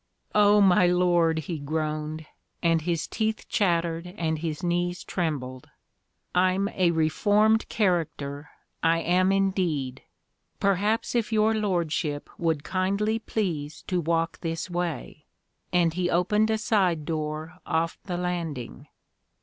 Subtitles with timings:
[0.33, 2.25] "Oh, my lord," he groaned,
[2.63, 5.69] and his teeth chattered and his knees trembled,
[6.33, 8.49] "I'm a reformed character
[8.81, 10.01] I am indeed.
[10.59, 15.27] Perhaps if your lordship would kindly please to walk this way,"
[15.71, 18.87] and he opened a side door off the landing.